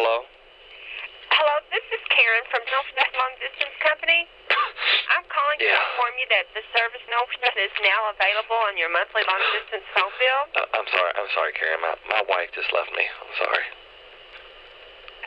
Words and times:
Hello? 0.00 0.24
Hello, 1.36 1.60
this 1.68 1.84
is 1.92 2.00
Karen 2.08 2.40
from 2.48 2.64
Northwest 2.72 3.12
Long 3.20 3.36
Distance 3.36 3.76
Company. 3.84 4.24
I'm 5.12 5.28
calling 5.28 5.60
to 5.60 5.68
inform 5.68 6.16
you 6.16 6.24
that 6.32 6.48
the 6.56 6.64
service 6.72 7.04
Northwest 7.04 7.60
is 7.60 7.68
now 7.84 8.08
available 8.08 8.56
on 8.64 8.80
your 8.80 8.88
monthly 8.88 9.20
long 9.28 9.44
distance 9.60 9.84
phone 9.92 10.08
bill. 10.16 10.40
Uh, 10.56 10.64
I'm 10.72 10.88
sorry. 10.88 11.12
I'm 11.20 11.28
sorry, 11.36 11.52
Karen. 11.52 11.84
My, 11.84 11.92
my 12.16 12.22
wife 12.32 12.48
just 12.56 12.72
left 12.72 12.88
me. 12.96 13.04
I'm 13.04 13.34
sorry. 13.44 13.66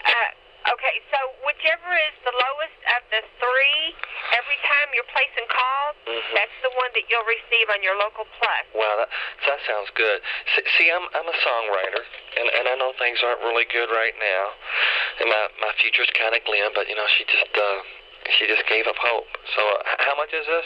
Uh, 0.10 0.74
okay, 0.74 1.06
so 1.14 1.22
whichever 1.46 1.94
is 2.10 2.18
the 2.26 2.34
lowest 2.34 2.80
of 2.98 3.06
the 3.14 3.22
three, 3.38 3.94
every 4.34 4.58
time 4.66 4.90
you're 4.98 5.12
placing 5.14 5.46
calls, 5.74 5.96
Mhm. 6.06 6.34
that's 6.34 6.58
the 6.62 6.70
one 6.72 6.92
that 6.94 7.10
you'll 7.10 7.26
receive 7.26 7.70
on 7.70 7.82
your 7.82 7.96
local 7.96 8.26
plus. 8.38 8.66
Wow, 8.74 8.96
that, 8.98 9.10
that 9.48 9.60
sounds 9.66 9.90
good. 9.92 10.22
See, 10.56 10.64
see 10.78 10.92
I'm 10.92 11.08
I'm 11.14 11.28
a 11.28 11.34
songwriter, 11.34 12.06
and 12.38 12.50
and 12.50 12.68
I 12.70 12.76
know 12.76 12.94
things 12.94 13.22
aren't 13.24 13.42
really 13.42 13.66
good 13.66 13.90
right 13.90 14.18
now, 14.20 14.54
and 15.20 15.30
my 15.30 15.48
my 15.60 15.72
future's 15.82 16.10
kind 16.12 16.36
of 16.36 16.44
glim. 16.46 16.74
But 16.74 16.88
you 16.90 16.96
know, 16.96 17.08
she 17.08 17.24
just 17.26 17.58
uh 17.58 17.82
she 18.38 18.48
just 18.48 18.66
gave 18.68 18.88
up 18.88 18.98
hope. 18.98 19.28
So 19.56 19.62
uh, 19.68 19.84
how 20.00 20.16
much 20.16 20.34
is 20.34 20.46
this? 20.46 20.66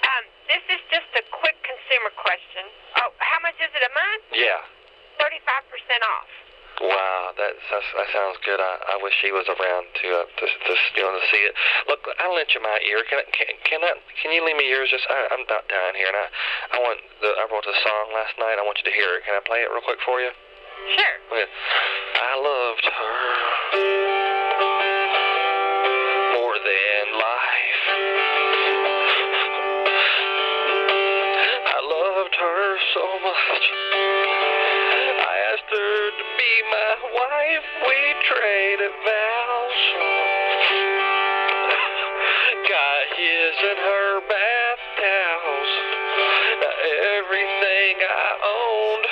Um, 0.00 0.24
this 0.48 0.62
is 0.70 0.80
just 0.90 1.10
a 1.14 1.22
quick 1.30 1.60
consumer 1.62 2.10
question. 2.16 2.64
Oh, 2.96 3.12
how 3.18 3.40
much 3.40 3.54
is 3.60 3.68
it 3.74 3.82
a 3.82 3.92
month? 3.92 4.24
Yeah. 4.32 4.60
35% 5.20 6.02
off. 6.08 6.28
Wow, 6.80 7.36
that 7.36 7.52
that 7.60 8.08
sounds 8.08 8.40
good. 8.40 8.56
I, 8.56 8.96
I 8.96 9.04
wish 9.04 9.12
she 9.20 9.28
was 9.28 9.44
around 9.52 9.84
to 10.00 10.06
uh, 10.16 10.24
to 10.24 10.44
to 10.48 10.72
you 10.96 11.04
know 11.04 11.12
to 11.12 11.24
see 11.28 11.44
it. 11.44 11.52
Look, 11.92 12.00
I'll 12.24 12.32
lend 12.32 12.48
you 12.56 12.64
my 12.64 12.80
ear. 12.88 13.04
Can 13.04 13.20
I, 13.20 13.28
can 13.36 13.52
can 13.68 13.80
I, 13.84 13.92
can 14.16 14.32
you 14.32 14.40
lend 14.40 14.56
me 14.56 14.64
yours? 14.64 14.88
Just 14.88 15.04
I, 15.12 15.28
I'm 15.28 15.44
about 15.44 15.68
dying 15.68 15.92
here, 16.00 16.08
and 16.08 16.16
I 16.16 16.26
I 16.72 16.78
want 16.80 17.04
the 17.20 17.36
I 17.36 17.44
wrote 17.52 17.68
a 17.68 17.76
song 17.84 18.16
last 18.16 18.32
night. 18.40 18.56
I 18.56 18.64
want 18.64 18.80
you 18.80 18.88
to 18.88 18.96
hear 18.96 19.12
it. 19.20 19.28
Can 19.28 19.36
I 19.36 19.44
play 19.44 19.60
it 19.60 19.68
real 19.68 19.84
quick 19.84 20.00
for 20.08 20.24
you? 20.24 20.32
Sure. 20.96 21.09
Wife. 37.02 37.66
We 37.86 38.00
traded 38.28 38.92
vows. 39.04 39.80
Got 42.68 43.04
his 43.16 43.54
and 43.70 43.80
her 43.80 44.20
bath 44.28 44.82
towels. 45.00 45.72
Everything 47.18 47.94
I 48.04 48.28
owned, 48.44 49.06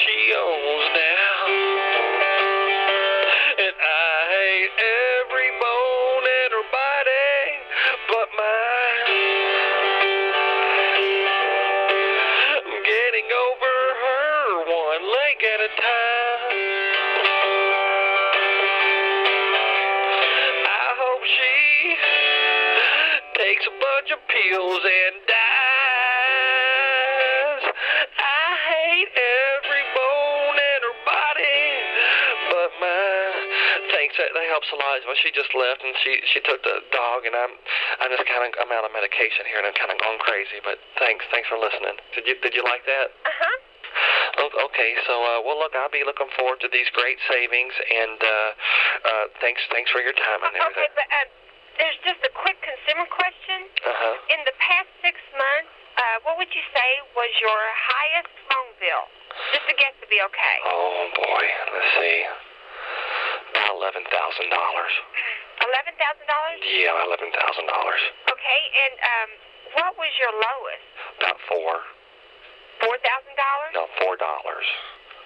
she 0.00 0.18
owns 0.34 0.86
now. 0.94 1.38
And 3.54 3.76
I 3.76 4.12
hate 4.34 4.72
every 5.20 5.50
bone 5.60 6.24
in 6.24 6.48
her 6.56 6.68
body 6.72 7.44
but 8.08 8.28
mine. 8.36 9.08
I'm 12.56 12.82
getting 12.82 13.28
over 13.28 13.74
her 14.00 14.64
one 14.64 15.04
leg 15.12 15.36
at 15.44 15.60
a 15.60 15.70
time. 15.80 16.03
Takes 23.44 23.68
a 23.68 23.76
bunch 23.76 24.08
of 24.08 24.20
pills 24.24 24.80
and 24.80 25.14
dies. 25.28 25.36
I 28.16 28.56
hate 28.56 29.12
every 29.12 29.84
bone 29.92 30.56
in 30.56 30.80
her 30.80 30.96
body 31.04 31.68
but 32.48 32.72
mine. 32.80 33.44
Thanks, 33.92 34.16
that, 34.16 34.32
that 34.32 34.48
helps 34.48 34.72
a 34.72 34.80
lot. 34.80 35.04
Well, 35.04 35.20
she 35.20 35.28
just 35.36 35.52
left 35.52 35.84
and 35.84 35.92
she 36.00 36.24
she 36.32 36.40
took 36.40 36.64
the 36.64 36.88
dog, 36.88 37.28
and 37.28 37.36
I'm 37.36 37.52
I'm 38.00 38.08
just 38.16 38.24
kind 38.24 38.48
of 38.48 38.56
I'm 38.64 38.72
out 38.72 38.88
of 38.88 38.96
medication 38.96 39.44
here, 39.44 39.60
and 39.60 39.68
I'm 39.68 39.76
kind 39.76 39.92
of 39.92 40.00
going 40.00 40.24
crazy. 40.24 40.64
But 40.64 40.80
thanks, 40.96 41.28
thanks 41.28 41.44
for 41.52 41.60
listening. 41.60 42.00
Did 42.16 42.24
you 42.24 42.40
did 42.40 42.56
you 42.56 42.64
like 42.64 42.88
that? 42.88 43.12
Uh-huh. 43.12 43.60
Okay, 44.72 44.96
so 45.06 45.14
uh, 45.20 45.44
well, 45.44 45.60
look, 45.60 45.76
I'll 45.76 45.92
be 45.92 46.02
looking 46.02 46.32
forward 46.34 46.58
to 46.64 46.68
these 46.72 46.88
great 46.96 47.20
savings, 47.28 47.76
and 47.76 48.18
uh, 48.24 48.50
uh, 49.04 49.24
thanks 49.44 49.60
thanks 49.68 49.92
for 49.92 50.00
your 50.00 50.16
time 50.16 50.40
and 50.42 50.56
Okay, 50.56 50.88
but 50.96 51.06
uh, 51.12 51.28
there's 51.78 51.98
just 52.06 52.22
a 52.22 52.30
quick 52.30 52.53
question. 53.10 53.66
Uh 53.82 53.90
huh. 53.90 54.34
In 54.34 54.40
the 54.46 54.54
past 54.62 54.86
six 55.02 55.18
months, 55.34 55.74
uh, 55.98 56.22
what 56.22 56.38
would 56.38 56.50
you 56.54 56.64
say 56.70 56.88
was 57.18 57.30
your 57.42 57.60
highest 57.74 58.30
phone 58.46 58.72
bill? 58.78 59.04
Just 59.50 59.66
a 59.66 59.74
guess 59.74 59.94
to 59.98 60.06
be 60.06 60.22
okay. 60.22 60.56
Oh 60.70 61.10
boy, 61.18 61.44
let's 61.74 61.90
see. 61.98 62.18
About 63.54 63.74
eleven 63.74 64.02
thousand 64.06 64.48
dollars. 64.54 64.94
Eleven 65.66 65.94
thousand 65.98 66.26
dollars. 66.30 66.58
Yeah, 66.62 67.06
eleven 67.06 67.30
thousand 67.34 67.66
dollars. 67.66 68.02
Okay, 68.30 68.60
and 68.86 68.94
um, 69.02 69.30
what 69.82 69.92
was 69.98 70.12
your 70.22 70.32
lowest? 70.38 70.86
About 71.18 71.38
four. 71.50 71.72
Four 72.82 72.96
thousand 73.02 73.34
dollars. 73.34 73.70
No, 73.74 73.84
four 74.02 74.14
dollars. 74.18 74.66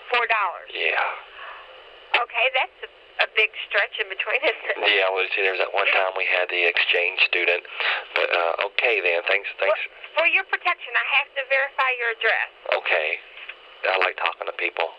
Four 0.09 0.25
dollars. 0.25 0.69
Yeah. 0.73 2.23
Okay, 2.25 2.47
that's 2.57 2.79
a, 2.85 2.89
a 3.19 3.29
big 3.35 3.51
stretch 3.67 3.95
in 3.99 4.07
between, 4.11 4.41
it? 4.47 4.57
Yeah, 4.79 5.11
well, 5.11 5.27
see, 5.35 5.43
there's 5.43 5.59
that 5.59 5.75
one 5.75 5.87
time 5.91 6.15
we 6.15 6.27
had 6.27 6.47
the 6.51 6.63
exchange 6.67 7.19
student. 7.27 7.63
But 8.15 8.29
uh, 8.31 8.69
okay 8.73 9.03
then, 9.03 9.23
thanks, 9.27 9.51
thanks. 9.59 9.79
For, 10.15 10.23
for 10.23 10.27
your 10.31 10.47
protection, 10.47 10.93
I 10.95 11.07
have 11.23 11.29
to 11.35 11.43
verify 11.51 11.91
your 11.99 12.11
address. 12.15 12.49
Okay. 12.79 13.09
I 13.91 13.97
like 14.03 14.19
talking 14.19 14.47
to 14.47 14.57
people. 14.59 14.91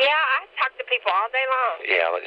Yeah, 0.00 0.16
I 0.16 0.48
talk 0.56 0.72
to 0.80 0.84
people 0.88 1.12
all 1.12 1.28
day 1.28 1.44
long. 1.44 1.74
Yeah, 1.84 2.08
but, 2.08 2.22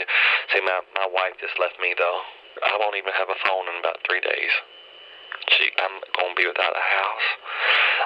see, 0.53 0.61
my 0.61 0.85
my 0.93 1.09
wife 1.09 1.33
just 1.41 1.57
left 1.57 1.81
me 1.81 1.97
though. 1.97 2.19
I 2.61 2.77
won't 2.77 2.93
even 2.93 3.09
have 3.17 3.29
a 3.29 3.39
phone 3.41 3.65
in 3.73 3.81
about 3.81 3.97
three 4.05 4.21
days. 4.21 4.53
She, 5.49 5.73
I'm 5.81 5.97
gonna 6.13 6.37
be 6.37 6.45
without 6.45 6.73
a 6.77 6.85
house. 6.85 7.27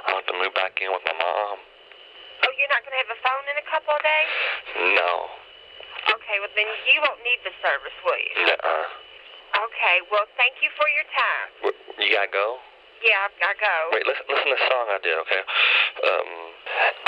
I'll 0.07 0.15
have 0.23 0.29
to 0.31 0.37
move 0.39 0.55
back 0.55 0.79
in 0.79 0.91
with 0.95 1.03
my 1.03 1.15
mom. 1.15 1.59
Oh, 2.39 2.51
you're 2.55 2.71
not 2.71 2.79
going 2.87 2.95
to 2.95 3.01
have 3.03 3.11
a 3.11 3.19
phone 3.19 3.45
in 3.51 3.57
a 3.59 3.67
couple 3.67 3.91
of 3.91 3.99
days? 3.99 4.31
No. 4.95 5.11
Okay, 6.29 6.37
well, 6.45 6.53
then 6.53 6.69
you 6.85 7.01
won't 7.01 7.17
need 7.25 7.41
the 7.41 7.49
service, 7.57 7.97
will 8.05 8.21
you? 8.21 8.53
Nuh-uh. 8.53 8.85
Okay, 9.65 9.97
well, 10.13 10.29
thank 10.37 10.61
you 10.61 10.69
for 10.77 10.85
your 10.93 11.01
time. 11.09 11.73
You 11.97 12.05
gotta 12.13 12.29
go. 12.29 12.61
Yeah, 13.01 13.25
I've 13.25 13.33
got 13.41 13.55
to 13.55 13.57
go. 13.57 13.75
Wait, 13.95 14.05
listen, 14.05 14.27
listen 14.29 14.45
to 14.45 14.55
the 14.59 14.65
song 14.69 14.85
I 14.93 14.99
did, 15.01 15.15
okay? 15.25 15.41
Um, 16.05 16.29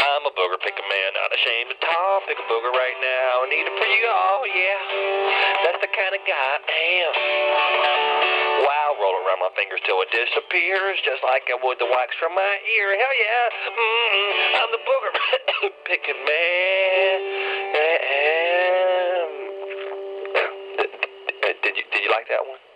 I'm 0.09 0.23
a 0.25 0.33
booger 0.33 0.57
picking 0.63 0.87
man, 0.87 1.09
not 1.19 1.29
ashamed 1.35 1.69
to 1.75 1.77
talk. 1.83 2.25
Pick 2.31 2.39
a 2.39 2.47
booger 2.47 2.71
right 2.73 2.97
now, 2.97 3.45
need 3.45 3.67
it 3.67 3.75
for 3.75 3.89
you 3.91 4.07
all, 4.09 4.41
yeah. 4.47 5.67
That's 5.67 5.81
the 5.83 5.91
kind 5.91 6.15
of 6.15 6.23
guy 6.23 6.53
I 6.63 6.81
am. 7.05 7.13
Wow, 8.65 8.89
roll 9.03 9.19
around 9.19 9.43
my 9.43 9.51
fingers 9.53 9.83
till 9.83 9.99
it 10.01 10.09
disappears, 10.15 10.97
just 11.03 11.21
like 11.27 11.45
I 11.51 11.59
would 11.59 11.77
the 11.77 11.91
wax 11.91 12.15
from 12.17 12.33
my 12.39 12.53
ear. 12.71 12.87
Hell 12.95 13.15
yeah, 13.21 13.45
mm 13.69 14.63
I'm 14.63 14.71
the 14.71 14.81
booger 14.81 15.11
picking 15.91 16.21
man. 16.23 16.60
like 22.21 22.29
that 22.29 22.45
one. 22.45 22.70